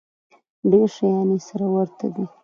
ډېر 0.69 0.87
شیان 0.95 1.27
یې 1.35 1.39
سره 1.47 1.65
ورته 1.75 2.05
دي. 2.15 2.25